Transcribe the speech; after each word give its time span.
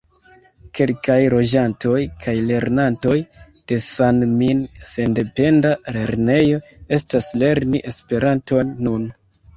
Kelkaj 0.77 1.17
loĝantoj 1.33 1.99
kaj 2.23 2.33
lernantoj 2.47 3.13
de 3.73 3.79
San-Min 3.89 4.65
sendependa 4.93 5.75
lernejo 5.99 6.59
estas 6.99 7.33
lerni 7.45 7.87
Esperanton 7.93 8.77
nun. 8.89 9.07